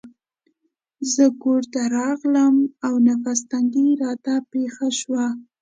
زه 1.13 1.25
کورته 1.41 1.81
راغلم 1.97 2.55
او 2.85 2.93
نفس 3.07 3.39
تنګي 3.51 3.87
راته 4.03 4.33
پېښه 4.51 4.87
شوه. 4.99 5.25